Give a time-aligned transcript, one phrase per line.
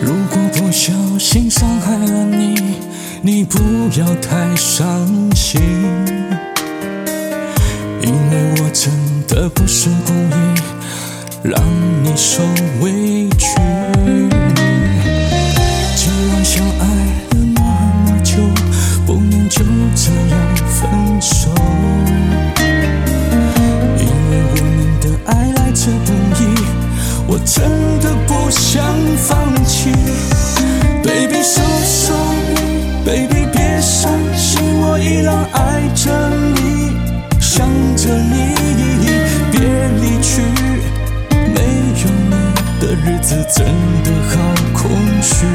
[0.00, 2.54] 如果不小心伤害了你，
[3.22, 3.58] 你不
[3.98, 5.60] 要太伤心，
[8.02, 8.92] 因为我真
[9.26, 10.54] 的不是故意
[11.44, 11.62] 让
[12.02, 12.42] 你受
[12.80, 13.48] 委屈。
[15.94, 18.32] 既然相爱了那么久，
[19.04, 19.62] 不能就
[19.94, 20.88] 这样分
[21.20, 21.50] 手，
[23.98, 26.42] 因为我们的爱来之不易，
[27.26, 27.68] 我真
[28.00, 28.82] 的不想
[29.18, 29.92] 放弃。
[43.24, 43.64] 子真
[44.04, 44.36] 的好
[44.74, 44.90] 空
[45.22, 45.46] 虚。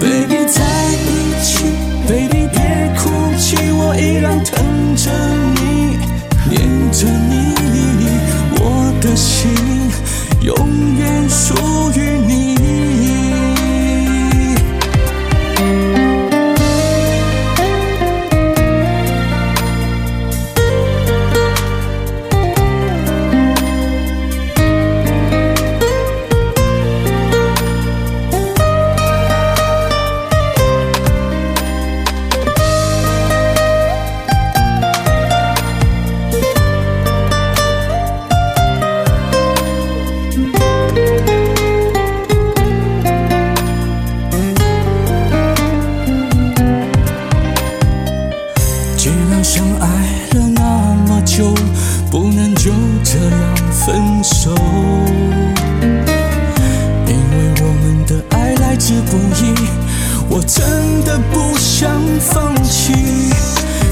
[0.00, 1.64] Baby 在一起
[2.08, 2.58] ，Baby 别
[2.96, 5.03] 哭泣，我依然疼着
[49.04, 49.86] 既然相爱
[50.30, 50.62] 了那
[51.06, 51.52] 么久，
[52.10, 54.50] 不能就这样分手。
[57.06, 59.52] 因为我们的爱来之不易，
[60.30, 62.94] 我真的不想放弃。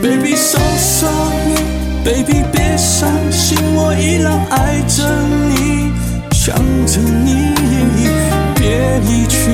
[0.00, 5.04] Baby so sorry，Baby 别伤心，我依然爱着
[5.50, 5.92] 你，
[6.32, 7.52] 想着你，
[8.54, 9.50] 别离去。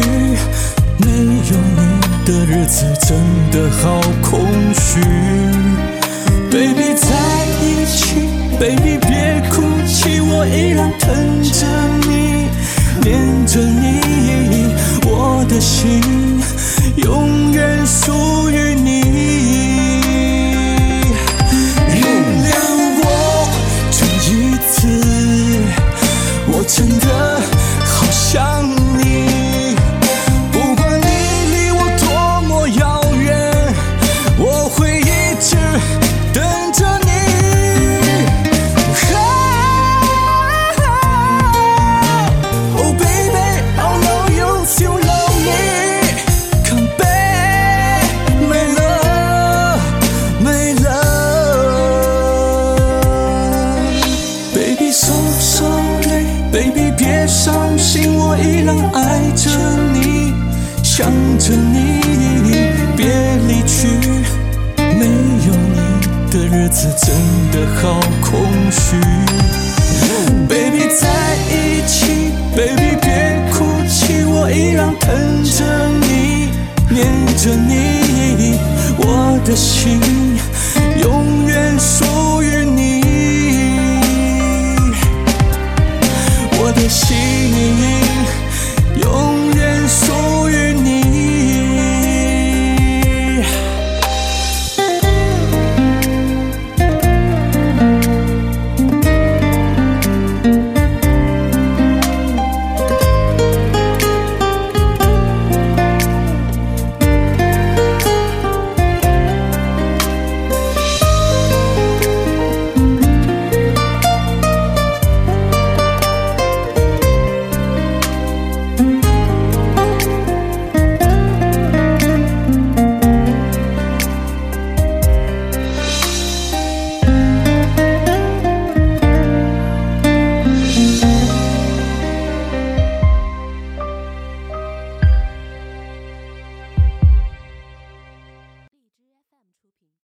[0.99, 1.81] 没有你
[2.25, 3.19] 的日子真
[3.51, 5.40] 的好空虚。
[6.51, 7.07] Baby 在
[7.63, 8.29] 一起
[8.59, 11.65] ，Baby 别哭泣，我依然疼着
[12.09, 12.49] 你，
[13.09, 14.75] 念着你，
[15.07, 16.03] 我的心
[16.97, 18.91] 永远属于你。
[21.95, 22.03] 原
[22.45, 22.51] 谅
[23.01, 23.05] 我
[23.93, 24.29] 这一
[24.73, 24.89] 次，
[26.49, 27.41] 我真的
[27.85, 28.67] 好想
[61.01, 62.03] 想着你，
[62.95, 63.07] 别
[63.49, 63.89] 离去。
[64.99, 65.07] 没
[65.47, 65.81] 有你
[66.31, 67.17] 的日子真
[67.51, 68.31] 的好空
[68.71, 69.01] 虚。
[70.47, 71.09] Baby 在
[71.49, 75.65] 一起，Baby 别哭泣，我依然疼着
[76.03, 76.51] 你，
[76.91, 77.07] 念
[77.39, 78.59] 着你，
[78.99, 80.03] 我的心